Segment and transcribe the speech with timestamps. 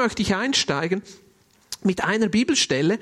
[0.00, 1.02] möchte ich einsteigen
[1.82, 2.98] mit einer Bibelstelle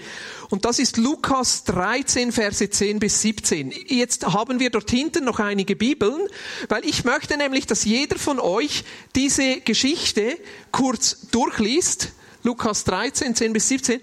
[0.50, 3.72] und das ist Lukas 13, Verse 10 bis 17.
[3.86, 6.28] Jetzt haben wir dort hinten noch einige Bibeln,
[6.68, 8.84] weil ich möchte nämlich, dass jeder von euch
[9.16, 10.38] diese Geschichte
[10.70, 12.12] kurz durchliest.
[12.44, 14.00] Lukas 13, 10 bis 17.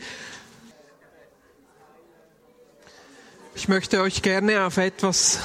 [3.55, 5.39] Ich möchte euch gerne auf etwas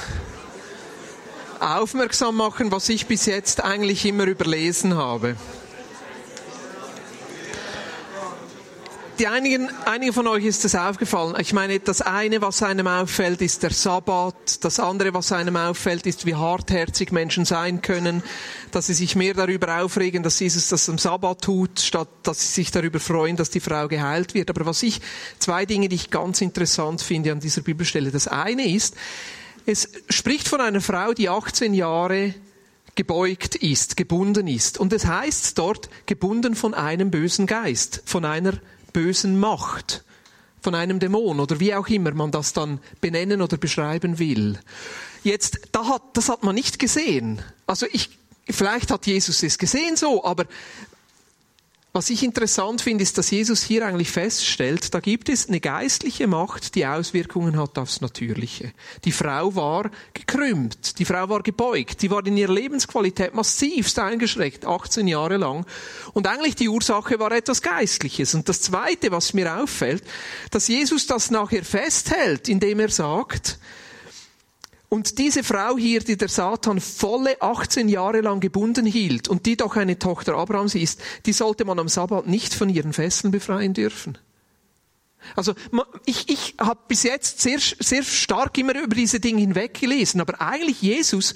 [1.61, 5.37] aufmerksam machen, was ich bis jetzt eigentlich immer überlesen habe.
[9.21, 11.35] Die einigen, einigen von euch ist das aufgefallen.
[11.39, 14.63] Ich meine, das eine, was einem auffällt, ist der Sabbat.
[14.63, 18.23] Das andere, was einem auffällt, ist, wie hartherzig Menschen sein können,
[18.71, 22.63] dass sie sich mehr darüber aufregen, dass Jesus das am Sabbat tut, statt dass sie
[22.63, 24.49] sich darüber freuen, dass die Frau geheilt wird.
[24.49, 25.01] Aber was ich,
[25.37, 28.09] zwei Dinge, die ich ganz interessant finde an dieser Bibelstelle.
[28.09, 28.95] Das eine ist,
[29.67, 32.33] es spricht von einer Frau, die 18 Jahre
[32.95, 34.79] gebeugt ist, gebunden ist.
[34.79, 38.53] Und es heißt dort, gebunden von einem bösen Geist, von einer
[38.93, 40.03] bösen Macht,
[40.61, 44.59] von einem Dämon oder wie auch immer man das dann benennen oder beschreiben will.
[45.23, 47.41] Jetzt, da hat, das hat man nicht gesehen.
[47.65, 48.09] Also ich,
[48.47, 50.45] vielleicht hat Jesus es gesehen so, aber
[51.93, 56.25] was ich interessant finde, ist, dass Jesus hier eigentlich feststellt, da gibt es eine geistliche
[56.25, 58.71] Macht, die Auswirkungen hat aufs Natürliche.
[59.03, 64.65] Die Frau war gekrümmt, die Frau war gebeugt, die war in ihrer Lebensqualität massivst eingeschränkt,
[64.65, 65.65] 18 Jahre lang.
[66.13, 68.35] Und eigentlich die Ursache war etwas Geistliches.
[68.35, 70.03] Und das Zweite, was mir auffällt,
[70.49, 73.59] dass Jesus das nachher festhält, indem er sagt,
[74.93, 79.55] und diese Frau hier, die der Satan volle 18 Jahre lang gebunden hielt und die
[79.55, 83.73] doch eine Tochter Abrahams ist, die sollte man am Sabbat nicht von ihren Fesseln befreien
[83.73, 84.17] dürfen.
[85.37, 85.53] Also
[86.05, 90.41] ich, ich habe bis jetzt sehr, sehr stark immer über diese Dinge hinweg gelesen, aber
[90.41, 91.35] eigentlich Jesus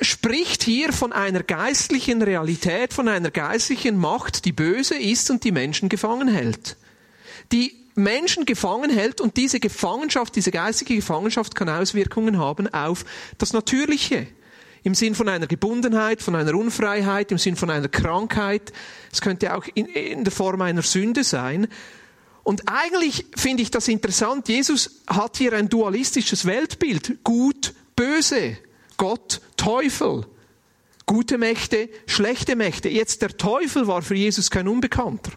[0.00, 5.52] spricht hier von einer geistlichen Realität, von einer geistlichen Macht, die böse ist und die
[5.52, 6.78] Menschen gefangen hält.
[7.52, 13.04] Die Menschen gefangen hält und diese Gefangenschaft, diese geistige Gefangenschaft kann Auswirkungen haben auf
[13.38, 14.26] das Natürliche.
[14.84, 18.72] Im Sinn von einer Gebundenheit, von einer Unfreiheit, im Sinn von einer Krankheit.
[19.12, 21.68] Es könnte auch in, in der Form einer Sünde sein.
[22.42, 24.48] Und eigentlich finde ich das interessant.
[24.48, 27.22] Jesus hat hier ein dualistisches Weltbild.
[27.22, 28.56] Gut, böse.
[28.96, 30.26] Gott, Teufel.
[31.06, 32.88] Gute Mächte, schlechte Mächte.
[32.88, 35.32] Jetzt der Teufel war für Jesus kein Unbekannter.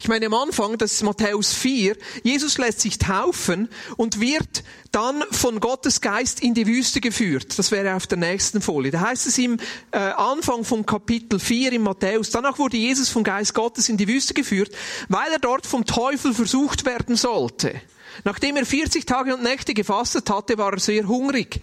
[0.00, 5.22] Ich meine, am Anfang, das ist Matthäus 4, Jesus lässt sich taufen und wird dann
[5.30, 7.58] von Gottes Geist in die Wüste geführt.
[7.58, 8.90] Das wäre auf der nächsten Folie.
[8.90, 9.58] Da heißt es im
[9.90, 14.08] äh, Anfang von Kapitel 4 in Matthäus, danach wurde Jesus vom Geist Gottes in die
[14.08, 14.74] Wüste geführt,
[15.08, 17.80] weil er dort vom Teufel versucht werden sollte.
[18.24, 21.60] Nachdem er 40 Tage und Nächte gefastet hatte, war er sehr hungrig.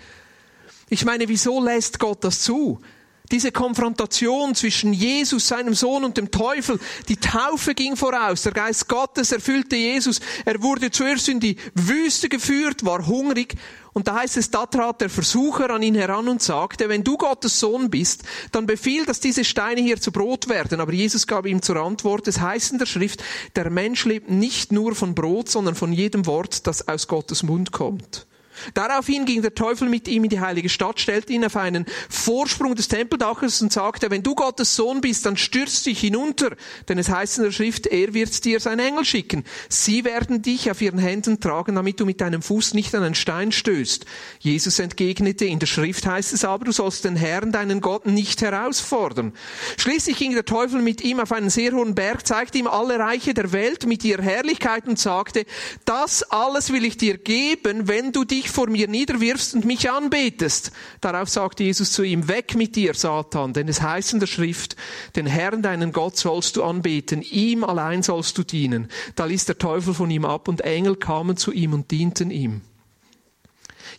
[0.90, 2.82] Ich meine, wieso lässt Gott das zu?
[3.31, 8.41] Diese Konfrontation zwischen Jesus, seinem Sohn und dem Teufel, die Taufe ging voraus.
[8.41, 10.19] Der Geist Gottes erfüllte Jesus.
[10.45, 13.56] Er wurde zuerst in die Wüste geführt, war hungrig.
[13.94, 17.17] Und da heißt es, da trat der Versucher an ihn heran und sagte, wenn du
[17.17, 20.79] Gottes Sohn bist, dann befiehl, dass diese Steine hier zu Brot werden.
[20.79, 23.23] Aber Jesus gab ihm zur Antwort, es heißt in der Schrift,
[23.56, 27.72] der Mensch lebt nicht nur von Brot, sondern von jedem Wort, das aus Gottes Mund
[27.72, 28.25] kommt.
[28.74, 32.75] Daraufhin ging der Teufel mit ihm in die heilige Stadt, stellte ihn auf einen Vorsprung
[32.75, 36.56] des Tempeldaches und sagte, wenn du Gottes Sohn bist, dann stürz dich hinunter,
[36.88, 39.44] denn es heißt in der Schrift, er wird dir sein Engel schicken.
[39.70, 43.16] Sie werden dich auf ihren Händen tragen, damit du mit deinem Fuß nicht an einen
[43.16, 44.06] Stein stößt.
[44.40, 48.41] Jesus entgegnete, in der Schrift heißt es aber, du sollst den Herrn, deinen Gott, nicht
[48.41, 49.34] herausfordern.
[49.78, 53.34] Schließlich ging der Teufel mit ihm auf einen sehr hohen Berg, zeigte ihm alle Reiche
[53.34, 55.46] der Welt mit ihrer Herrlichkeit und sagte,
[55.86, 60.72] das alles will ich dir geben, wenn du dich vor mir niederwirfst und mich anbetest.
[61.02, 64.76] Darauf sagte Jesus zu ihm, weg mit dir, Satan, denn es heißt in der Schrift,
[65.16, 68.90] den Herrn, deinen Gott, sollst du anbeten, ihm allein sollst du dienen.
[69.16, 72.62] Da ließ der Teufel von ihm ab und Engel kamen zu ihm und dienten ihm.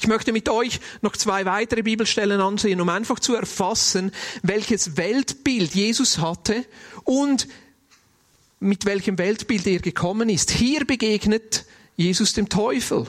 [0.00, 5.74] Ich möchte mit euch noch zwei weitere Bibelstellen ansehen, um einfach zu erfassen, welches Weltbild
[5.74, 6.64] Jesus hatte
[7.04, 7.48] und
[8.60, 10.50] mit welchem Weltbild er gekommen ist.
[10.50, 11.66] Hier begegnet
[11.96, 13.06] Jesus dem Teufel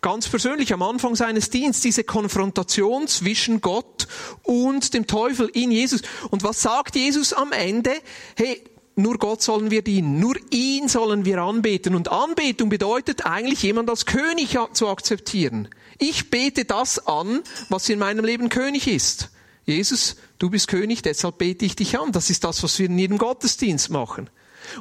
[0.00, 4.06] ganz persönlich am Anfang seines Dienstes diese Konfrontation zwischen Gott
[4.42, 6.02] und dem Teufel in Jesus.
[6.30, 7.92] Und was sagt Jesus am Ende?
[8.36, 8.62] Hey,
[8.98, 11.94] nur Gott sollen wir dienen, nur ihn sollen wir anbeten.
[11.94, 15.68] Und Anbetung bedeutet eigentlich jemand als König zu akzeptieren.
[15.98, 19.30] Ich bete das an, was in meinem Leben König ist.
[19.64, 22.10] Jesus, du bist König, deshalb bete ich dich an.
[22.10, 24.30] Das ist das, was wir in jedem Gottesdienst machen.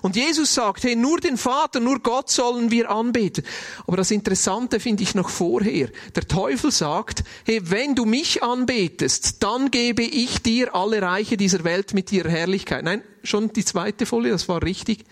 [0.02, 3.44] Und Jesus sagt, hey, nur den Vater, nur Gott sollen wir anbeten.
[3.86, 5.90] Aber das Interessante finde ich noch vorher.
[6.16, 11.64] Der Teufel sagt, hey, wenn du mich anbetest, dann gebe ich dir alle Reiche dieser
[11.64, 12.84] Welt mit ihrer Herrlichkeit.
[12.84, 15.06] Nein, schon die zweite Folie, das war richtig.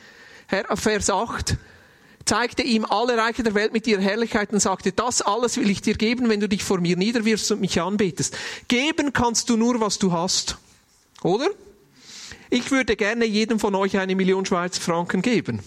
[0.48, 1.58] Herr, Vers 8
[2.26, 5.82] zeigte ihm alle Reiche der Welt mit ihrer Herrlichkeit und sagte, das alles will ich
[5.82, 8.36] dir geben, wenn du dich vor mir niederwirfst und mich anbetest.
[8.68, 10.58] Geben kannst du nur, was du hast.
[11.22, 11.48] Oder?
[12.50, 15.62] Ich würde gerne jedem von euch eine Million Schweizer Franken geben.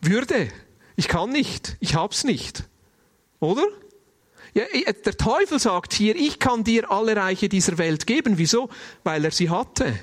[0.00, 0.50] Würde.
[0.96, 1.76] Ich kann nicht.
[1.80, 2.64] Ich hab's nicht.
[3.40, 3.66] Oder?
[4.54, 4.64] Ja,
[5.04, 8.38] der Teufel sagt hier, ich kann dir alle Reiche dieser Welt geben.
[8.38, 8.70] Wieso?
[9.04, 9.98] Weil er sie hatte.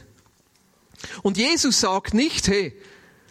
[1.24, 2.74] Und Jesus sagt nicht, hey,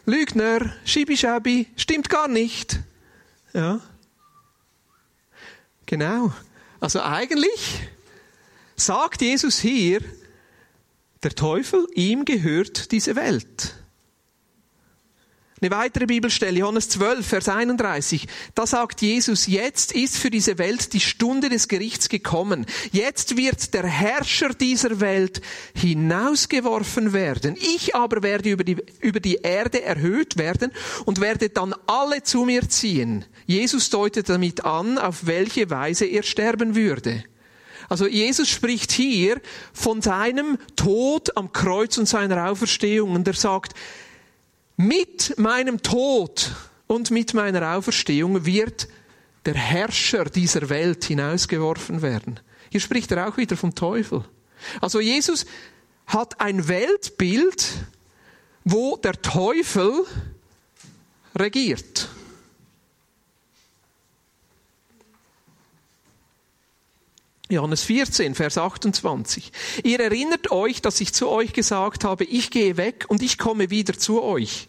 [0.05, 2.81] Lügner, Schibischabi, stimmt gar nicht.
[3.53, 3.81] Ja.
[5.87, 6.33] Genau.
[6.81, 7.81] Also eigentlich
[8.75, 10.01] sagt Jesus hier,
[11.23, 13.75] der Teufel, ihm gehört diese Welt.
[15.63, 18.27] Eine weitere Bibelstelle, Johannes 12, Vers 31.
[18.57, 22.67] Da sagt Jesus, jetzt ist für diese Welt die Stunde des Gerichts gekommen.
[22.91, 25.41] Jetzt wird der Herrscher dieser Welt
[25.77, 27.55] hinausgeworfen werden.
[27.77, 30.73] Ich aber werde über die, über die Erde erhöht werden
[31.05, 33.25] und werde dann alle zu mir ziehen.
[33.47, 37.23] Jesus deutet damit an, auf welche Weise er sterben würde.
[37.93, 39.39] Also Jesus spricht hier
[39.75, 43.75] von seinem Tod am Kreuz und seiner Auferstehung und er sagt,
[44.79, 46.53] mit meinem Tod
[46.87, 48.89] und mit meiner Auferstehung wird
[49.45, 52.41] der Herrscher dieser Welt hinausgeworfen werden.
[52.71, 54.25] Hier spricht er auch wieder vom Teufel.
[54.81, 55.45] Also Jesus
[56.07, 57.75] hat ein Weltbild,
[58.65, 60.07] wo der Teufel
[61.37, 62.09] regiert.
[67.53, 69.53] Johannes 14, Vers 28.
[69.85, 73.69] Ihr erinnert euch, dass ich zu euch gesagt habe, ich gehe weg und ich komme
[73.69, 74.69] wieder zu euch.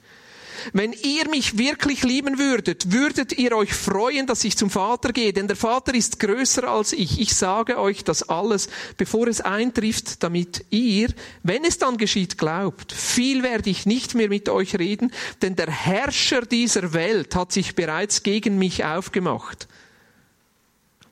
[0.71, 5.33] Wenn ihr mich wirklich lieben würdet, würdet ihr euch freuen, dass ich zum Vater gehe,
[5.33, 7.19] denn der Vater ist größer als ich.
[7.19, 11.09] Ich sage euch das alles, bevor es eintrifft, damit ihr,
[11.41, 12.91] wenn es dann geschieht, glaubt.
[12.91, 17.75] Viel werde ich nicht mehr mit euch reden, denn der Herrscher dieser Welt hat sich
[17.75, 19.67] bereits gegen mich aufgemacht.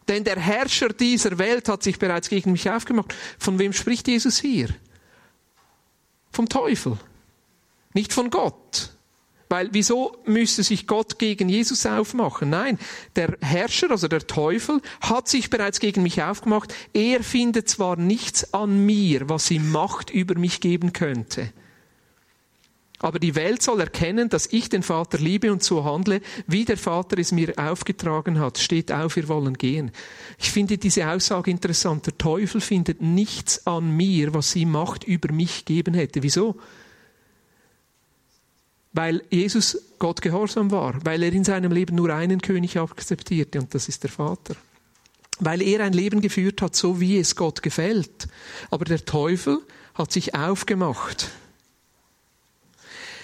[0.08, 3.14] Denn der Herrscher dieser Welt hat sich bereits gegen mich aufgemacht.
[3.38, 4.70] Von wem spricht Jesus hier?
[6.32, 6.98] Vom Teufel,
[7.94, 8.92] nicht von Gott.
[9.52, 12.50] Weil wieso müsste sich Gott gegen Jesus aufmachen?
[12.50, 12.80] Nein,
[13.18, 16.74] der Herrscher, also der Teufel, hat sich bereits gegen mich aufgemacht.
[16.94, 21.52] Er findet zwar nichts an mir, was ihm Macht über mich geben könnte.
[23.02, 26.78] Aber die Welt soll erkennen, dass ich den Vater liebe und so handle, wie der
[26.78, 28.60] Vater es mir aufgetragen hat.
[28.60, 29.92] Steht auf, wir wollen gehen.
[30.38, 32.06] Ich finde diese Aussage interessant.
[32.06, 36.22] Der Teufel findet nichts an mir, was ihm Macht über mich geben hätte.
[36.22, 36.58] Wieso?
[38.94, 43.74] Weil Jesus Gott gehorsam war, weil er in seinem Leben nur einen König akzeptierte und
[43.74, 44.56] das ist der Vater.
[45.40, 48.28] Weil er ein Leben geführt hat, so wie es Gott gefällt.
[48.70, 49.60] Aber der Teufel
[49.96, 51.32] hat sich aufgemacht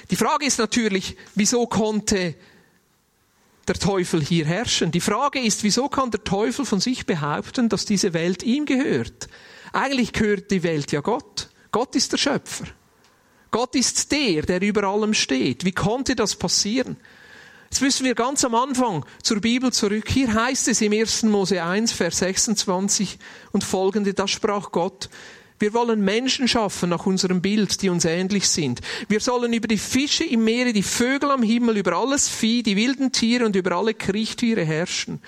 [0.09, 2.36] die Frage ist natürlich, wieso konnte
[3.68, 4.92] der Teufel hier herrschen?
[4.92, 9.27] Die Frage ist, wieso kann der Teufel von sich behaupten, dass diese Welt ihm gehört?
[9.74, 11.50] Eigentlich gehört die Welt ja Gott.
[11.72, 12.65] Gott ist der Schöpfer.
[13.51, 15.65] Gott ist der, der über allem steht.
[15.65, 16.98] Wie konnte das passieren?
[17.70, 20.10] Jetzt müssen wir ganz am Anfang zur Bibel zurück.
[20.10, 21.24] Hier heißt es im 1.
[21.24, 23.20] Mose 1, Vers 26
[23.51, 25.10] und folgende, da sprach Gott,
[25.59, 28.81] wir wollen Menschen schaffen nach unserem Bild, die uns ähnlich sind.
[29.07, 32.75] Wir sollen über die Fische im Meere, die Vögel am Himmel, über alles Vieh, die
[32.75, 35.19] wilden Tiere und über alle Kriechtiere herrschen.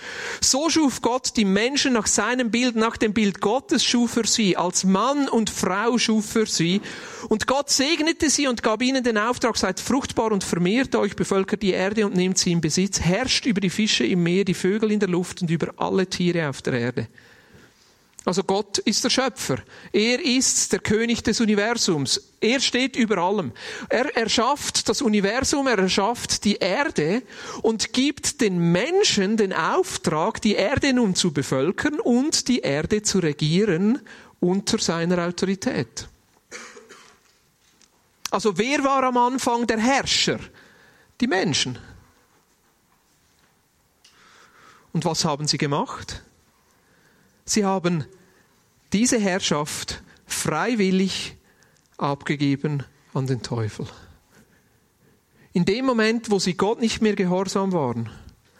[0.41, 4.55] So schuf Gott die Menschen nach seinem Bild, nach dem Bild Gottes schuf er sie,
[4.55, 6.81] als Mann und Frau schuf er sie.
[7.27, 11.63] Und Gott segnete sie und gab ihnen den Auftrag, seid fruchtbar und vermehrt euch, bevölkert
[11.63, 14.91] die Erde und nehmt sie in Besitz, herrscht über die Fische im Meer, die Vögel
[14.91, 17.07] in der Luft und über alle Tiere auf der Erde.
[18.25, 19.57] Also Gott ist der Schöpfer.
[19.93, 22.33] Er ist der König des Universums.
[22.41, 23.53] Er steht über allem.
[23.87, 27.23] Er erschafft das Universum, er erschafft die Erde
[27.61, 33.19] und gibt den Menschen den Auftrag, die Erde nun zu bevölkern und die Erde zu
[33.19, 34.01] regieren
[34.39, 36.07] unter seiner Autorität.
[38.31, 40.39] Also wer war am Anfang der Herrscher?
[41.19, 41.79] Die Menschen.
[44.93, 46.21] Und was haben sie gemacht?
[47.49, 48.05] Sie haben
[48.93, 51.35] diese Herrschaft freiwillig
[51.97, 52.83] abgegeben
[53.15, 53.87] an den Teufel.
[55.51, 58.07] In dem Moment, wo sie Gott nicht mehr gehorsam waren,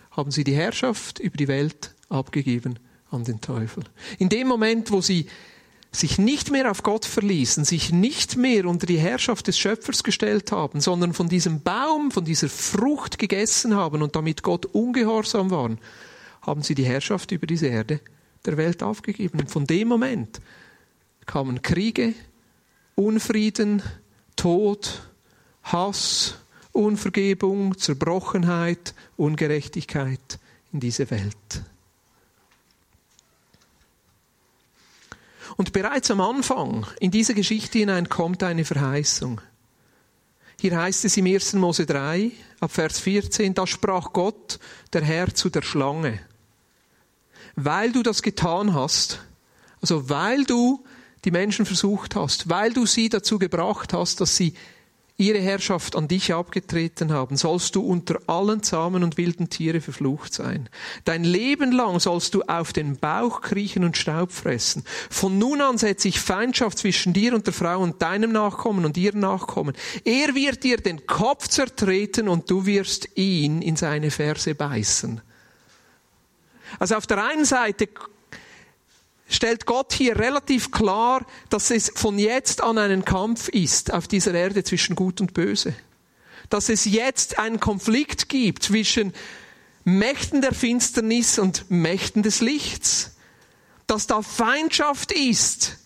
[0.10, 2.80] haben sie die Herrschaft über die Welt abgegeben
[3.12, 3.84] an den Teufel.
[4.18, 5.28] In dem Moment, wo sie
[5.92, 10.52] sich nicht mehr auf Gott verließen, sich nicht mehr unter die Herrschaft des Schöpfers gestellt
[10.52, 15.78] haben, sondern von diesem Baum, von dieser Frucht gegessen haben und damit Gott ungehorsam waren,
[16.42, 18.00] haben sie die Herrschaft über diese Erde
[18.46, 19.40] der Welt aufgegeben.
[19.40, 20.42] Und von dem Moment
[21.26, 22.14] kamen Kriege,
[22.96, 23.82] Unfrieden,
[24.36, 25.02] Tod,
[25.64, 26.36] Hass,
[26.72, 30.40] Unvergebung, Zerbrochenheit, Ungerechtigkeit
[30.72, 31.64] in diese Welt.
[35.58, 39.42] Und bereits am Anfang in diese Geschichte hinein kommt eine Verheißung.
[40.60, 41.54] Hier heißt es im 1.
[41.54, 44.60] Mose 3, ab Vers 14, da sprach Gott,
[44.94, 46.20] der Herr, zu der Schlange.
[47.62, 49.20] Weil du das getan hast,
[49.82, 50.84] also weil du
[51.26, 54.54] die Menschen versucht hast, weil du sie dazu gebracht hast, dass sie
[55.18, 60.34] ihre Herrschaft an dich abgetreten haben, sollst du unter allen zahmen und wilden Tiere verflucht
[60.34, 60.70] sein.
[61.04, 64.86] Dein Leben lang sollst du auf den Bauch kriechen und Staub fressen.
[65.10, 68.96] Von nun an setze ich Feindschaft zwischen dir und der Frau und deinem Nachkommen und
[68.96, 69.76] ihrem Nachkommen.
[70.06, 75.20] Er wird dir den Kopf zertreten und du wirst ihn in seine Ferse beißen.
[76.78, 77.90] Also auf der einen Seite
[79.28, 84.34] stellt Gott hier relativ klar, dass es von jetzt an einen Kampf ist auf dieser
[84.34, 85.74] Erde zwischen Gut und Böse.
[86.50, 89.14] Dass es jetzt einen Konflikt gibt zwischen
[89.84, 93.12] Mächten der Finsternis und Mächten des Lichts.
[93.88, 95.78] Dass da Feindschaft ist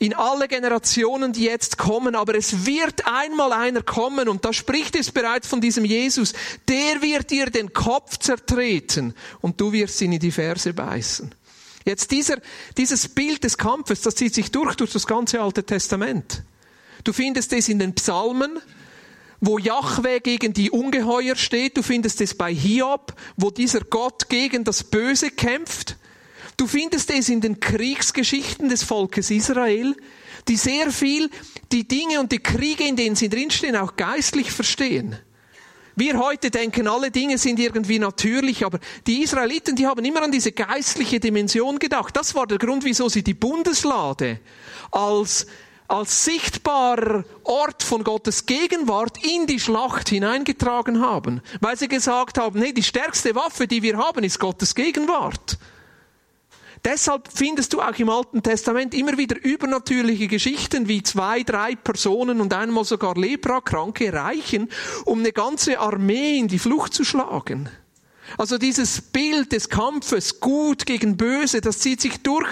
[0.00, 4.96] in alle Generationen, die jetzt kommen, aber es wird einmal einer kommen und da spricht
[4.96, 6.32] es bereits von diesem Jesus,
[6.66, 11.34] der wird dir den Kopf zertreten und du wirst ihn in die Ferse beißen.
[11.84, 12.38] Jetzt dieser,
[12.78, 16.44] dieses Bild des Kampfes, das zieht sich durch, durch das ganze Alte Testament.
[17.04, 18.58] Du findest es in den Psalmen,
[19.40, 21.76] wo Yahweh gegen die Ungeheuer steht.
[21.76, 25.96] Du findest es bei Hiob, wo dieser Gott gegen das Böse kämpft.
[26.60, 29.96] Du findest es in den Kriegsgeschichten des Volkes Israel,
[30.46, 31.30] die sehr viel
[31.72, 35.16] die Dinge und die Kriege, in denen sie drinstehen, auch geistlich verstehen.
[35.96, 40.32] Wir heute denken, alle Dinge sind irgendwie natürlich, aber die Israeliten, die haben immer an
[40.32, 42.14] diese geistliche Dimension gedacht.
[42.14, 44.40] Das war der Grund, wieso sie die Bundeslade
[44.90, 45.46] als
[45.88, 52.60] als sichtbarer Ort von Gottes Gegenwart in die Schlacht hineingetragen haben, weil sie gesagt haben,
[52.60, 55.58] nee, die stärkste Waffe, die wir haben, ist Gottes Gegenwart.
[56.84, 62.40] Deshalb findest du auch im Alten Testament immer wieder übernatürliche Geschichten, wie zwei, drei Personen
[62.40, 64.70] und einmal sogar Leprakranke reichen,
[65.04, 67.68] um eine ganze Armee in die Flucht zu schlagen.
[68.38, 72.48] Also dieses Bild des Kampfes, gut gegen böse, das zieht sich durch,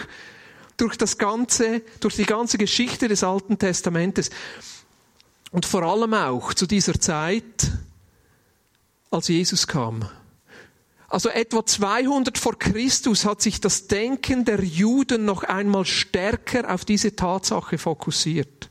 [0.77, 4.31] durch das ganze, durch die ganze Geschichte des Alten Testamentes.
[5.53, 7.71] Und vor allem auch zu dieser Zeit,
[9.11, 10.07] als Jesus kam.
[11.09, 16.85] Also etwa 200 vor Christus hat sich das Denken der Juden noch einmal stärker auf
[16.85, 18.69] diese Tatsache fokussiert.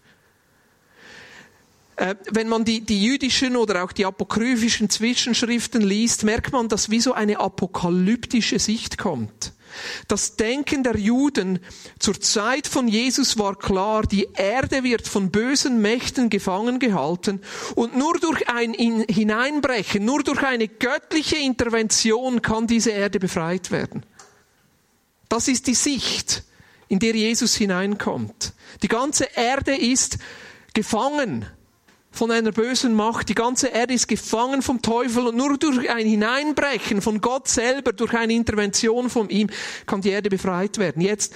[1.95, 6.91] Äh, wenn man die, die jüdischen oder auch die apokryphischen Zwischenschriften liest, merkt man, dass
[6.91, 9.53] wie so eine apokalyptische Sicht kommt.
[10.07, 11.59] Das Denken der Juden
[11.99, 17.41] zur Zeit von Jesus war klar, die Erde wird von bösen Mächten gefangen gehalten
[17.75, 24.05] und nur durch ein Hineinbrechen, nur durch eine göttliche Intervention kann diese Erde befreit werden.
[25.29, 26.43] Das ist die Sicht,
[26.87, 28.53] in der Jesus hineinkommt.
[28.81, 30.17] Die ganze Erde ist
[30.73, 31.45] gefangen
[32.17, 33.29] von einer bösen Macht.
[33.29, 37.93] Die ganze Erde ist gefangen vom Teufel und nur durch ein Hineinbrechen von Gott selber,
[37.93, 39.49] durch eine Intervention von ihm,
[39.85, 41.01] kann die Erde befreit werden.
[41.01, 41.33] Jetzt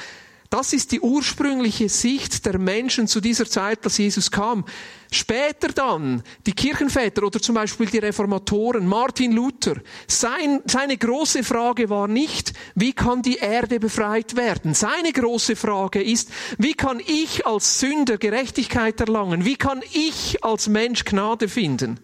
[0.51, 4.65] das ist die ursprüngliche Sicht der Menschen zu dieser Zeit, dass Jesus kam.
[5.10, 9.75] Später dann, die Kirchenväter oder zum Beispiel die Reformatoren, Martin Luther,
[10.08, 14.74] sein, seine große Frage war nicht, wie kann die Erde befreit werden?
[14.74, 19.46] Seine große Frage ist, wie kann ich als Sünder Gerechtigkeit erlangen?
[19.46, 21.98] Wie kann ich als Mensch Gnade finden?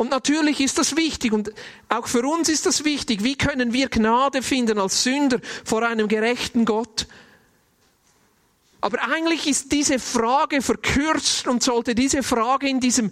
[0.00, 1.52] Und natürlich ist das wichtig und
[1.90, 3.22] auch für uns ist das wichtig.
[3.22, 7.06] Wie können wir Gnade finden als Sünder vor einem gerechten Gott?
[8.80, 13.10] Aber eigentlich ist diese Frage verkürzt und sollte diese Frage in diesem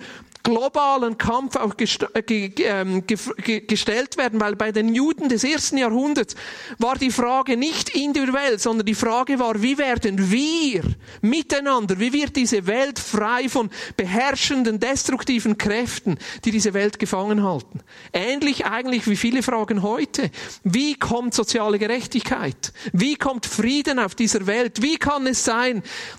[0.48, 6.36] globalen Kampf auch äh, ähm, gestellt werden, weil bei den Juden des ersten Jahrhunderts
[6.78, 10.82] war die Frage nicht individuell, sondern die Frage war, wie werden wir
[11.20, 17.80] miteinander, wie wird diese Welt frei von beherrschenden, destruktiven Kräften, die diese Welt gefangen halten.
[18.14, 20.30] Ähnlich eigentlich wie viele Fragen heute.
[20.64, 22.72] Wie kommt soziale Gerechtigkeit?
[22.92, 24.80] Wie kommt Frieden auf dieser Welt?
[24.80, 25.57] Wie kann es sein,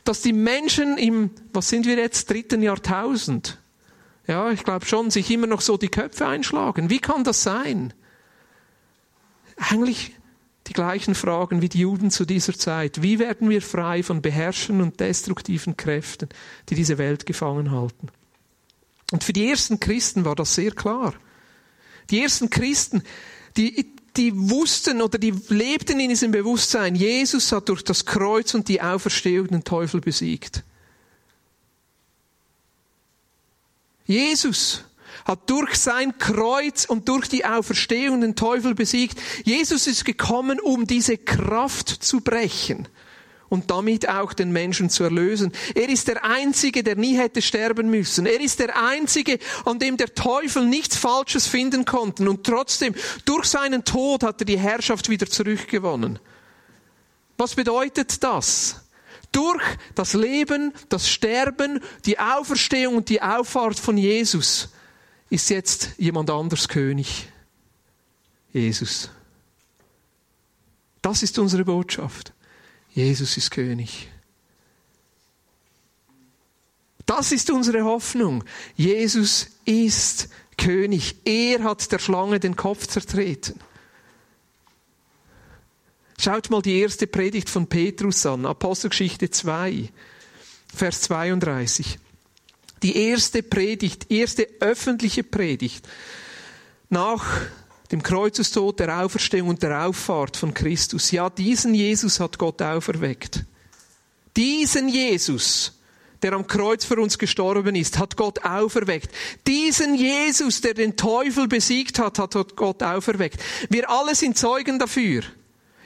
[0.04, 3.60] dass die Menschen im, was sind wir jetzt, dritten Jahrtausend,
[4.28, 6.90] ja, ich glaube schon, sich immer noch so die Köpfe einschlagen.
[6.90, 7.94] Wie kann das sein?
[9.58, 10.16] Eigentlich
[10.68, 13.02] die gleichen Fragen wie die Juden zu dieser Zeit.
[13.02, 16.30] Wie werden wir frei von Beherrschern und destruktiven Kräften,
[16.70, 18.10] die diese Welt gefangen halten?
[19.12, 21.16] Und für die ersten Christen war das sehr klar.
[22.12, 23.02] Die ersten Christen,
[23.58, 28.68] die, die wussten oder die lebten in diesem Bewusstsein, Jesus hat durch das Kreuz und
[28.68, 30.64] die Auferstehung den Teufel besiegt.
[34.06, 34.84] Jesus
[35.26, 39.20] hat durch sein Kreuz und durch die Auferstehung den Teufel besiegt.
[39.44, 42.88] Jesus ist gekommen, um diese Kraft zu brechen
[43.50, 45.52] und damit auch den Menschen zu erlösen.
[45.76, 48.26] Er ist der Einzige, der nie hätte sterben müssen.
[48.26, 52.30] Er ist der Einzige, an dem der Teufel nichts Falsches finden konnte.
[52.30, 52.94] Und trotzdem,
[53.26, 56.20] durch seinen Tod hat er die Herrschaft wieder zurückgewonnen.
[57.38, 58.82] Was bedeutet das?
[59.32, 59.64] Durch
[59.96, 64.70] das Leben, das Sterben, die Auferstehung und die Auffahrt von Jesus
[65.30, 67.32] ist jetzt jemand anders König.
[68.52, 69.10] Jesus.
[71.02, 72.34] Das ist unsere Botschaft.
[72.92, 74.10] Jesus ist König.
[77.06, 78.44] Das ist unsere Hoffnung.
[78.76, 81.16] Jesus ist König.
[81.26, 83.60] Er hat der Schlange den Kopf zertreten.
[86.20, 89.90] Schaut mal die erste Predigt von Petrus an, Apostelgeschichte 2,
[90.76, 91.98] Vers 32.
[92.84, 95.88] Die erste Predigt, erste öffentliche Predigt
[96.90, 97.26] nach
[97.92, 101.12] dem Kreuzestod, der Auferstehung und der Auffahrt von Christus.
[101.12, 103.46] Ja, diesen Jesus hat Gott auferweckt.
[104.38, 105.80] Diesen Jesus,
[106.22, 109.10] der am Kreuz für uns gestorben ist, hat Gott auferweckt.
[109.48, 113.42] Diesen Jesus, der den Teufel besiegt hat, hat Gott auferweckt.
[113.70, 115.24] Wir alle sind Zeugen dafür.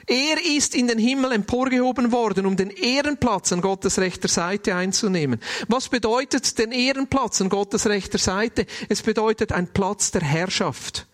[0.06, 5.40] Er ist in den Himmel emporgehoben worden, um den Ehrenplatz an Gottes rechter Seite einzunehmen.
[5.68, 8.66] Was bedeutet den Ehrenplatz an Gottes rechter Seite?
[8.90, 11.06] Es bedeutet ein Platz der Herrschaft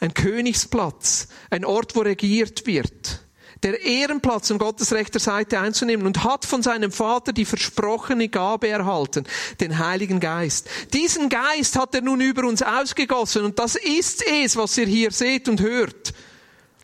[0.00, 3.20] ein Königsplatz, ein Ort, wo regiert wird,
[3.62, 8.68] der Ehrenplatz an Gottes rechter Seite einzunehmen und hat von seinem Vater die versprochene Gabe
[8.68, 9.24] erhalten,
[9.60, 10.68] den Heiligen Geist.
[10.94, 15.10] Diesen Geist hat er nun über uns ausgegossen und das ist es, was ihr hier
[15.10, 15.99] seht und hört.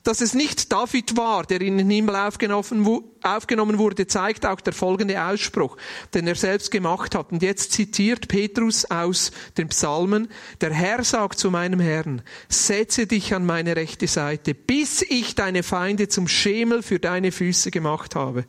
[0.06, 5.20] Dass es nicht David war, der in den Himmel aufgenommen wurde, zeigt auch der folgende
[5.20, 5.76] Ausspruch,
[6.14, 7.32] den er selbst gemacht hat.
[7.32, 10.28] Und jetzt zitiert Petrus aus den Psalmen,
[10.60, 15.64] der Herr sagt zu meinem Herrn, setze dich an meine rechte Seite, bis ich deine
[15.64, 18.44] Feinde zum Schemel für deine Füße gemacht habe.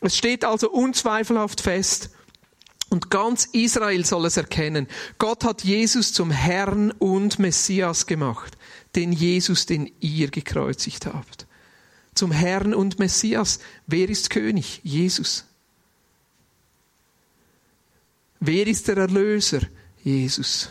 [0.00, 2.08] Es steht also unzweifelhaft fest,
[2.88, 4.86] und ganz Israel soll es erkennen.
[5.18, 8.56] Gott hat Jesus zum Herrn und Messias gemacht
[8.96, 11.46] den Jesus, den ihr gekreuzigt habt.
[12.14, 13.58] Zum Herrn und Messias.
[13.86, 14.80] Wer ist König?
[14.84, 15.44] Jesus.
[18.40, 19.60] Wer ist der Erlöser?
[20.02, 20.68] Jesus.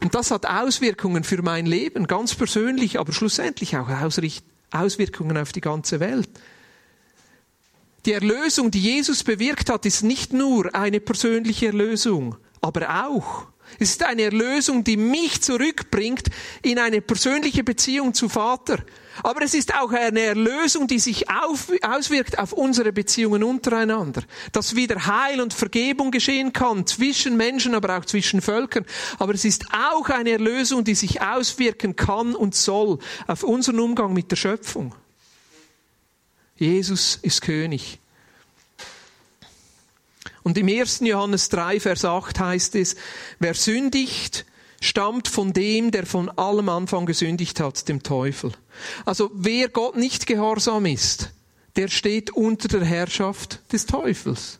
[0.00, 3.88] Und das hat Auswirkungen für mein Leben, ganz persönlich, aber schlussendlich auch
[4.72, 6.28] Auswirkungen auf die ganze Welt.
[8.04, 13.46] Die Erlösung, die Jesus bewirkt hat, ist nicht nur eine persönliche Erlösung, aber auch
[13.78, 16.28] es ist eine Erlösung, die mich zurückbringt
[16.62, 18.78] in eine persönliche Beziehung zu Vater.
[19.22, 24.22] Aber es ist auch eine Erlösung, die sich auf, auswirkt auf unsere Beziehungen untereinander.
[24.52, 28.86] Dass wieder Heil und Vergebung geschehen kann zwischen Menschen, aber auch zwischen Völkern.
[29.18, 34.12] Aber es ist auch eine Erlösung, die sich auswirken kann und soll auf unseren Umgang
[34.12, 34.94] mit der Schöpfung.
[36.56, 37.98] Jesus ist König.
[40.42, 41.00] Und im 1.
[41.00, 42.96] Johannes 3, Vers 8 heißt es,
[43.38, 44.44] wer sündigt,
[44.80, 48.52] stammt von dem, der von allem Anfang gesündigt hat, dem Teufel.
[49.04, 51.30] Also wer Gott nicht gehorsam ist,
[51.76, 54.58] der steht unter der Herrschaft des Teufels.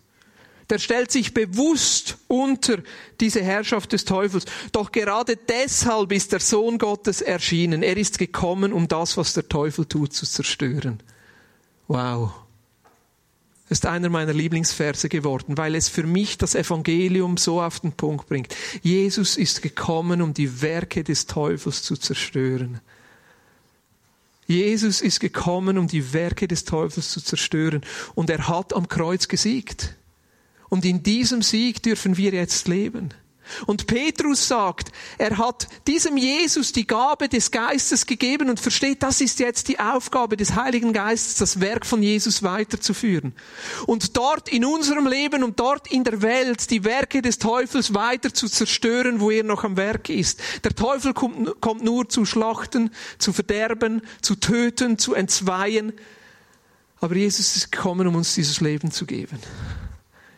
[0.70, 2.78] Der stellt sich bewusst unter
[3.20, 4.46] diese Herrschaft des Teufels.
[4.70, 7.82] Doch gerade deshalb ist der Sohn Gottes erschienen.
[7.82, 11.02] Er ist gekommen, um das, was der Teufel tut, zu zerstören.
[11.88, 12.32] Wow
[13.72, 18.28] ist einer meiner Lieblingsverse geworden, weil es für mich das Evangelium so auf den Punkt
[18.28, 18.54] bringt.
[18.82, 22.80] Jesus ist gekommen, um die Werke des Teufels zu zerstören.
[24.46, 27.82] Jesus ist gekommen, um die Werke des Teufels zu zerstören.
[28.14, 29.96] Und er hat am Kreuz gesiegt.
[30.68, 33.14] Und in diesem Sieg dürfen wir jetzt leben.
[33.66, 39.20] Und Petrus sagt, er hat diesem Jesus die Gabe des Geistes gegeben und versteht, das
[39.20, 43.34] ist jetzt die Aufgabe des Heiligen Geistes, das Werk von Jesus weiterzuführen.
[43.86, 48.32] Und dort in unserem Leben und dort in der Welt die Werke des Teufels weiter
[48.32, 50.40] zu zerstören, wo er noch am Werk ist.
[50.64, 55.92] Der Teufel kommt, kommt nur zu schlachten, zu verderben, zu töten, zu entzweien.
[57.00, 59.38] Aber Jesus ist gekommen, um uns dieses Leben zu geben.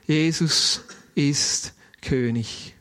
[0.07, 0.83] Jesus
[1.15, 2.74] ist König.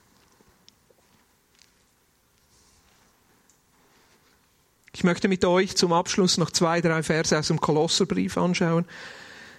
[5.03, 8.85] Ich möchte mit euch zum Abschluss noch zwei, drei Verse aus dem Kolosserbrief anschauen,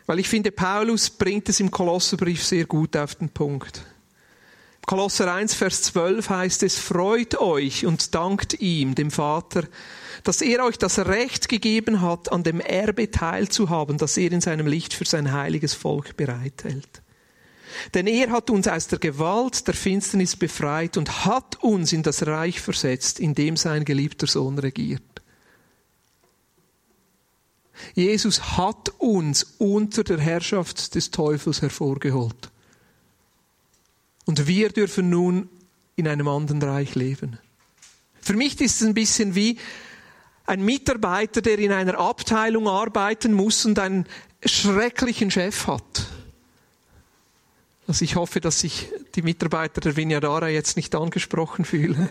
[0.06, 3.84] weil ich finde, Paulus bringt es im Kolosserbrief sehr gut auf den Punkt.
[4.86, 9.64] Kolosser 1, Vers 12 heißt es, freut euch und dankt ihm, dem Vater,
[10.22, 14.66] dass er euch das Recht gegeben hat, an dem Erbe teilzuhaben, das er in seinem
[14.66, 17.02] Licht für sein heiliges Volk bereithält.
[17.92, 22.26] Denn er hat uns aus der Gewalt der Finsternis befreit und hat uns in das
[22.26, 25.13] Reich versetzt, in dem sein geliebter Sohn regiert.
[27.94, 32.50] Jesus hat uns unter der Herrschaft des Teufels hervorgeholt.
[34.26, 35.48] Und wir dürfen nun
[35.96, 37.38] in einem anderen Reich leben.
[38.20, 39.58] Für mich ist es ein bisschen wie
[40.46, 44.06] ein Mitarbeiter, der in einer Abteilung arbeiten muss und einen
[44.44, 46.06] schrecklichen Chef hat.
[47.86, 52.08] Also ich hoffe, dass sich die Mitarbeiter der Vinyadara jetzt nicht angesprochen fühlen.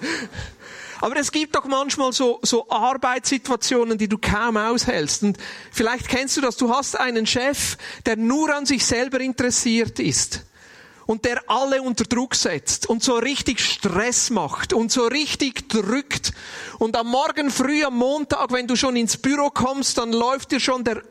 [1.03, 5.23] Aber es gibt doch manchmal so, so Arbeitssituationen, die du kaum aushältst.
[5.23, 5.37] Und
[5.69, 6.55] vielleicht kennst du das.
[6.55, 10.45] Du hast einen Chef, der nur an sich selber interessiert ist
[11.05, 16.31] und der alle unter Druck setzt und so richtig Stress macht und so richtig drückt.
[16.79, 20.61] Und am Morgen früh, am Montag, wenn du schon ins Büro kommst, dann läuft dir
[20.61, 21.03] schon der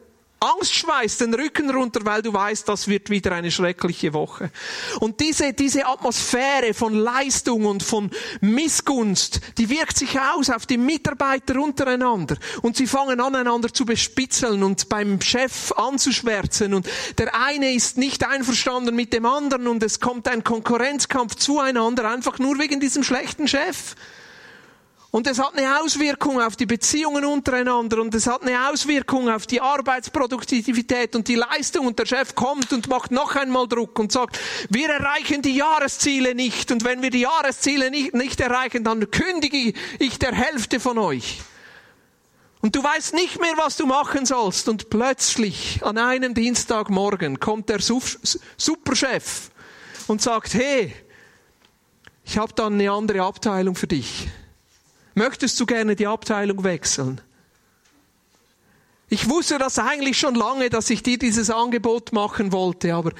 [0.42, 4.50] Angst schweißt den Rücken runter, weil du weißt, das wird wieder eine schreckliche Woche.
[4.98, 10.78] Und diese, diese Atmosphäre von Leistung und von Missgunst, die wirkt sich aus auf die
[10.78, 12.36] Mitarbeiter untereinander.
[12.62, 16.74] Und sie fangen an, einander zu bespitzeln und beim Chef anzuschwärzen.
[16.74, 22.10] Und der eine ist nicht einverstanden mit dem anderen und es kommt ein Konkurrenzkampf zueinander,
[22.10, 23.94] einfach nur wegen diesem schlechten Chef.
[25.12, 29.46] Und es hat eine Auswirkung auf die Beziehungen untereinander und es hat eine Auswirkung auf
[29.46, 34.10] die Arbeitsproduktivität und die Leistung und der Chef kommt und macht noch einmal Druck und
[34.10, 39.10] sagt, wir erreichen die Jahresziele nicht und wenn wir die Jahresziele nicht, nicht erreichen, dann
[39.10, 41.42] kündige ich der Hälfte von euch.
[42.62, 47.68] Und du weißt nicht mehr, was du machen sollst und plötzlich an einem Dienstagmorgen kommt
[47.68, 49.50] der Superchef
[50.06, 50.94] und sagt, hey,
[52.24, 54.28] ich habe dann eine andere Abteilung für dich.
[55.14, 57.20] Möchtest du gerne die Abteilung wechseln?
[59.08, 63.12] Ich wusste das eigentlich schon lange, dass ich dir dieses Angebot machen wollte, aber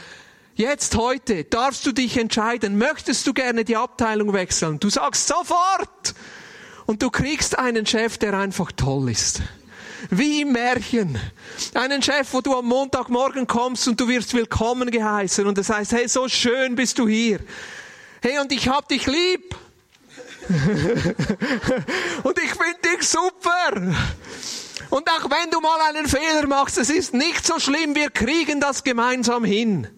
[0.55, 4.81] jetzt heute darfst du dich entscheiden, möchtest du gerne die Abteilung wechseln?
[4.81, 6.15] Du sagst sofort!
[6.87, 9.43] Und du kriegst einen Chef, der einfach toll ist.
[10.11, 11.19] Wie im Märchen.
[11.75, 15.93] Einen Chef, wo du am Montagmorgen kommst und du wirst willkommen geheißen und es heißt,
[15.93, 17.39] hey, so schön bist du hier.
[18.21, 19.55] Hey, und ich hab dich lieb.
[22.23, 23.95] und ich finde dich super.
[24.91, 28.61] Und auch wenn du mal einen Fehler machst, es ist nicht so schlimm, wir kriegen
[28.61, 29.89] das gemeinsam hin.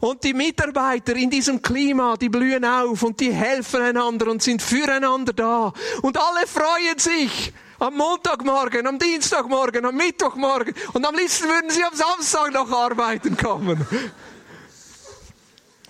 [0.00, 4.62] Und die Mitarbeiter in diesem Klima, die blühen auf und die helfen einander und sind
[4.62, 5.72] füreinander da.
[6.02, 10.74] Und alle freuen sich am Montagmorgen, am Dienstagmorgen, am Mittwochmorgen.
[10.92, 13.86] Und am liebsten würden sie am Samstag noch arbeiten kommen.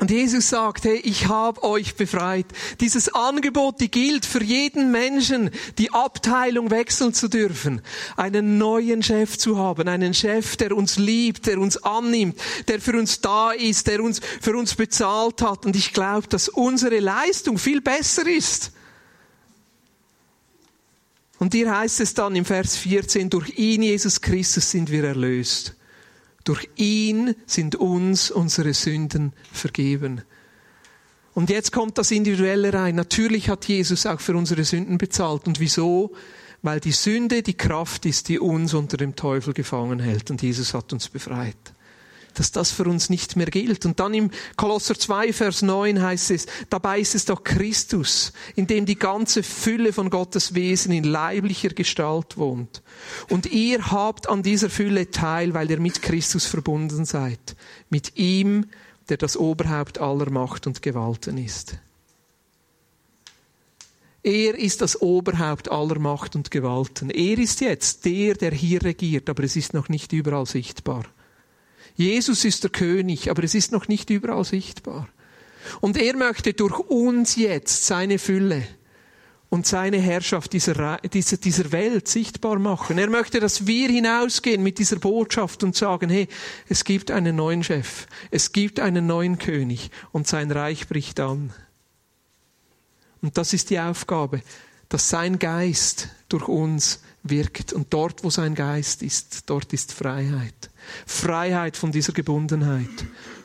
[0.01, 2.47] Und Jesus sagt, hey, ich habe euch befreit.
[2.81, 7.83] Dieses Angebot, die gilt für jeden Menschen, die Abteilung wechseln zu dürfen,
[8.17, 12.99] einen neuen Chef zu haben, einen Chef, der uns liebt, der uns annimmt, der für
[12.99, 15.67] uns da ist, der uns für uns bezahlt hat.
[15.67, 18.73] Und ich glaube, dass unsere Leistung viel besser ist.
[21.39, 25.77] Und hier heißt es dann im Vers 14, durch ihn, Jesus Christus, sind wir erlöst
[26.45, 30.23] durch ihn sind uns unsere Sünden vergeben.
[31.35, 32.97] Und jetzt kommt das Individuelle rein.
[32.97, 35.47] Natürlich hat Jesus auch für unsere Sünden bezahlt.
[35.47, 36.13] Und wieso?
[36.63, 40.31] Weil die Sünde die Kraft ist, die uns unter dem Teufel gefangen hält.
[40.31, 41.75] Und Jesus hat uns befreit
[42.35, 43.85] dass das für uns nicht mehr gilt.
[43.87, 48.67] Und dann im Kolosser 2, Vers 9 heißt es, dabei ist es doch Christus, in
[48.67, 52.83] dem die ganze Fülle von Gottes Wesen in leiblicher Gestalt wohnt.
[53.29, 57.57] Und ihr habt an dieser Fülle teil, weil ihr mit Christus verbunden seid.
[57.89, 58.67] Mit ihm,
[59.09, 61.79] der das Oberhaupt aller Macht und Gewalten ist.
[64.23, 67.09] Er ist das Oberhaupt aller Macht und Gewalten.
[67.11, 71.05] Er ist jetzt der, der hier regiert, aber es ist noch nicht überall sichtbar.
[71.97, 75.09] Jesus ist der König, aber es ist noch nicht überall sichtbar.
[75.81, 78.67] Und er möchte durch uns jetzt seine Fülle
[79.51, 82.99] und seine Herrschaft dieser, dieser, dieser Welt sichtbar machen.
[82.99, 86.29] Er möchte, dass wir hinausgehen mit dieser Botschaft und sagen, hey,
[86.69, 91.53] es gibt einen neuen Chef, es gibt einen neuen König und sein Reich bricht an.
[93.23, 94.41] Und das ist die Aufgabe,
[94.89, 97.73] dass sein Geist durch uns wirkt.
[97.73, 100.71] Und dort, wo sein Geist ist, dort ist Freiheit.
[101.07, 102.89] Freiheit von dieser Gebundenheit.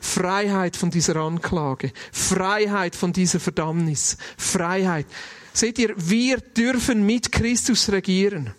[0.02, 1.92] Freiheit von dieser Anklage.
[2.12, 4.18] Freiheit von dieser Verdammnis.
[4.38, 5.08] Freiheit.
[5.54, 8.54] Seht ihr, wir dürfen mit Christus regieren.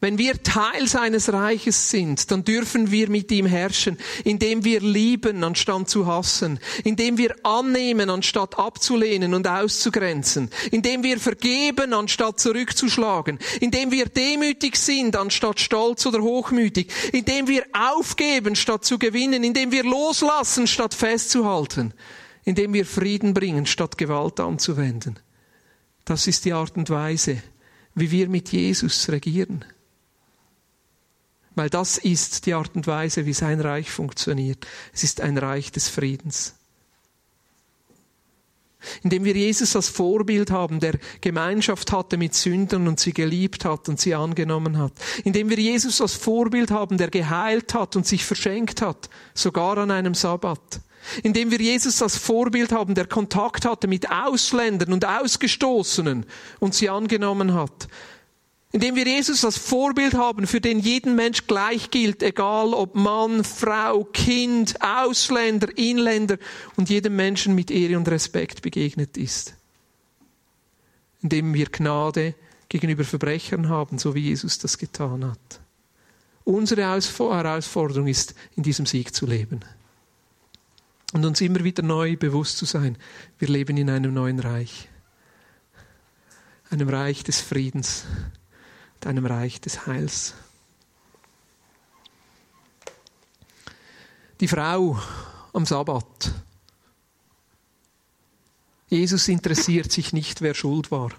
[0.00, 5.42] Wenn wir Teil seines Reiches sind, dann dürfen wir mit ihm herrschen, indem wir lieben
[5.42, 13.40] anstatt zu hassen, indem wir annehmen anstatt abzulehnen und auszugrenzen, indem wir vergeben anstatt zurückzuschlagen,
[13.60, 19.72] indem wir demütig sind anstatt stolz oder hochmütig, indem wir aufgeben statt zu gewinnen, indem
[19.72, 21.92] wir loslassen statt festzuhalten,
[22.44, 25.18] indem wir Frieden bringen statt Gewalt anzuwenden.
[26.04, 27.42] Das ist die Art und Weise,
[27.96, 29.64] wie wir mit Jesus regieren.
[31.58, 34.64] Weil das ist die Art und Weise, wie sein Reich funktioniert.
[34.94, 36.54] Es ist ein Reich des Friedens.
[39.02, 43.88] Indem wir Jesus als Vorbild haben, der Gemeinschaft hatte mit Sündern und sie geliebt hat
[43.88, 44.92] und sie angenommen hat.
[45.24, 49.90] Indem wir Jesus als Vorbild haben, der geheilt hat und sich verschenkt hat, sogar an
[49.90, 50.80] einem Sabbat.
[51.24, 56.24] Indem wir Jesus als Vorbild haben, der Kontakt hatte mit Ausländern und Ausgestoßenen
[56.60, 57.88] und sie angenommen hat.
[58.70, 63.42] Indem wir Jesus als Vorbild haben, für den jeden Mensch gleich gilt, egal ob Mann,
[63.42, 66.36] Frau, Kind, Ausländer, Inländer
[66.76, 69.54] und jedem Menschen mit Ehre und Respekt begegnet ist.
[71.22, 72.34] Indem wir Gnade
[72.68, 75.60] gegenüber Verbrechern haben, so wie Jesus das getan hat.
[76.44, 79.60] Unsere Herausforderung ist, in diesem Sieg zu leben.
[81.14, 82.98] Und uns immer wieder neu bewusst zu sein,
[83.38, 84.88] wir leben in einem neuen Reich.
[86.68, 88.04] Einem Reich des Friedens,
[89.00, 90.34] deinem Reich des Heils.
[94.40, 94.98] Die Frau
[95.52, 96.32] am Sabbat.
[98.88, 101.10] Jesus interessiert sich nicht, wer schuld war.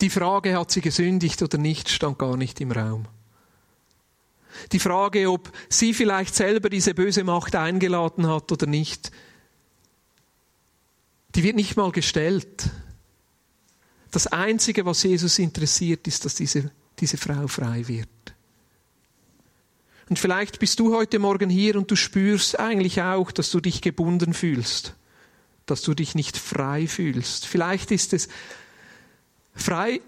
[0.00, 3.06] Die Frage, hat sie gesündigt oder nicht, stand gar nicht im Raum.
[4.72, 9.10] Die Frage, ob sie vielleicht selber diese böse Macht eingeladen hat oder nicht,
[11.34, 12.70] die wird nicht mal gestellt.
[14.14, 18.08] Das Einzige, was Jesus interessiert, ist, dass diese, diese Frau frei wird.
[20.08, 23.80] Und vielleicht bist du heute Morgen hier und du spürst eigentlich auch, dass du dich
[23.80, 24.94] gebunden fühlst,
[25.66, 27.44] dass du dich nicht frei fühlst.
[27.44, 28.28] Vielleicht ist es
[29.52, 30.00] frei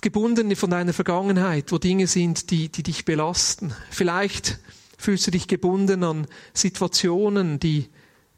[0.00, 3.74] gebunden von deiner Vergangenheit, wo Dinge sind, die, die dich belasten.
[3.90, 4.60] Vielleicht
[4.96, 7.90] fühlst du dich gebunden an Situationen, die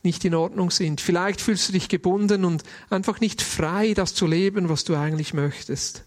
[0.06, 1.02] nicht in Ordnung sind.
[1.02, 5.34] Vielleicht fühlst du dich gebunden und einfach nicht frei, das zu leben, was du eigentlich
[5.34, 6.04] möchtest.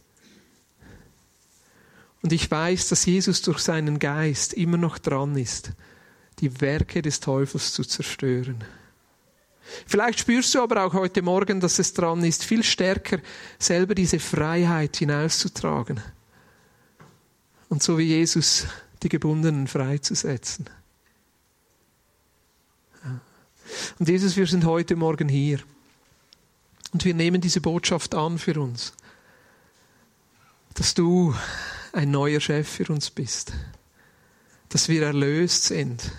[2.22, 5.72] Und ich weiß, dass Jesus durch seinen Geist immer noch dran ist,
[6.40, 8.64] die Werke des Teufels zu zerstören.
[9.86, 13.20] Vielleicht spürst du aber auch heute Morgen, dass es dran ist, viel stärker
[13.60, 16.02] selber diese Freiheit hinauszutragen.
[17.70, 18.66] Und so wie Jesus
[19.04, 20.66] die Gebundenen freizusetzen.
[24.00, 25.60] Und Jesus, wir sind heute Morgen hier.
[26.92, 28.94] Und wir nehmen diese Botschaft an für uns,
[30.74, 31.36] dass du
[31.94, 33.54] ein neuer Chef für uns bist,
[34.70, 36.12] dass wir erlöst sind,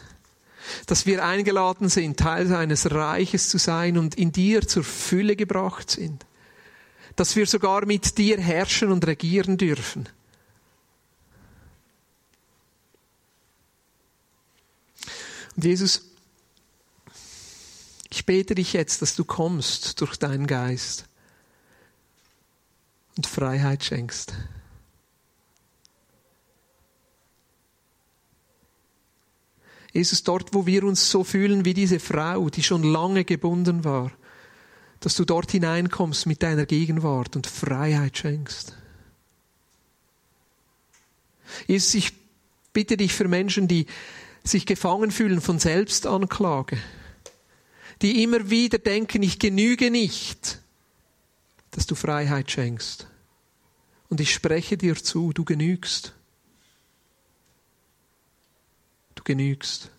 [0.86, 5.90] dass wir eingeladen sind, Teil seines Reiches zu sein und in dir zur Fülle gebracht
[5.90, 6.24] sind,
[7.16, 10.08] dass wir sogar mit dir herrschen und regieren dürfen.
[15.56, 16.09] Und Jesus,
[18.12, 21.06] ich bete dich jetzt, dass du kommst durch deinen Geist
[23.16, 24.34] und Freiheit schenkst.
[29.92, 34.12] Jesus, dort, wo wir uns so fühlen wie diese Frau, die schon lange gebunden war,
[35.00, 38.76] dass du dort hineinkommst mit deiner Gegenwart und Freiheit schenkst.
[41.66, 42.12] Jesus, ich
[42.72, 43.86] bitte dich für Menschen, die
[44.44, 46.78] sich gefangen fühlen von Selbstanklage,
[48.02, 50.60] die immer wieder denken, ich genüge nicht,
[51.70, 53.06] dass du Freiheit schenkst.
[54.08, 56.14] Und ich spreche dir zu, du genügst.
[59.14, 59.90] Du genügst.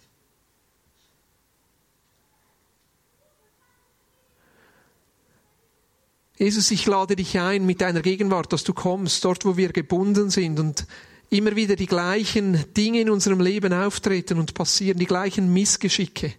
[6.37, 10.31] Jesus, ich lade dich ein mit deiner Gegenwart, dass du kommst, dort wo wir gebunden
[10.31, 10.87] sind und
[11.29, 16.33] immer wieder die gleichen Dinge in unserem Leben auftreten und passieren, die gleichen Missgeschicke,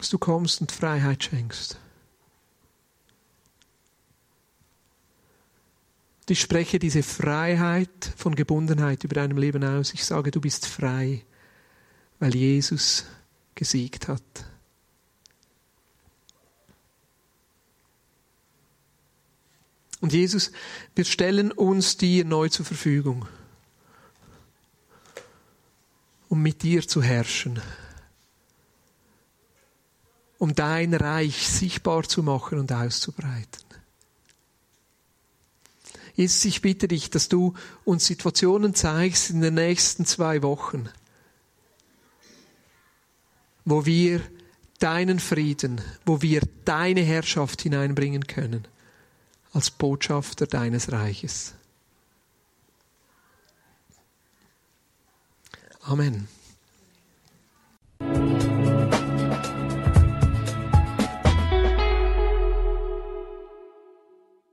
[0.00, 1.78] dass du kommst und Freiheit schenkst.
[6.30, 9.92] ich spreche diese Freiheit von Gebundenheit über deinem Leben aus.
[9.94, 11.24] Ich sage, du bist frei,
[12.20, 13.04] weil Jesus
[13.54, 14.22] gesiegt hat.
[20.00, 20.52] Und Jesus,
[20.94, 23.26] wir stellen uns dir neu zur Verfügung,
[26.28, 27.60] um mit dir zu herrschen,
[30.40, 33.62] um dein Reich sichtbar zu machen und auszubreiten.
[36.14, 37.52] Jesus, ich bitte dich, dass du
[37.84, 40.88] uns Situationen zeigst in den nächsten zwei Wochen,
[43.66, 44.22] wo wir
[44.78, 48.66] deinen Frieden, wo wir deine Herrschaft hineinbringen können,
[49.52, 51.52] als Botschafter deines Reiches.
[55.82, 56.28] Amen.